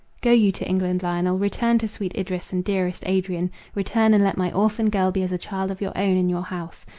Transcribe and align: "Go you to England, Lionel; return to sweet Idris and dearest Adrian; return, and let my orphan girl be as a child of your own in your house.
"Go 0.21 0.31
you 0.31 0.51
to 0.53 0.67
England, 0.67 1.03
Lionel; 1.03 1.37
return 1.37 1.77
to 1.77 1.87
sweet 1.87 2.17
Idris 2.17 2.51
and 2.51 2.63
dearest 2.63 3.03
Adrian; 3.05 3.51
return, 3.75 4.15
and 4.15 4.23
let 4.23 4.35
my 4.35 4.51
orphan 4.51 4.89
girl 4.89 5.11
be 5.11 5.21
as 5.21 5.31
a 5.31 5.37
child 5.37 5.69
of 5.69 5.79
your 5.79 5.95
own 5.95 6.17
in 6.17 6.27
your 6.27 6.41
house. 6.41 6.87